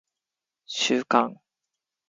[0.65, 1.37] 収監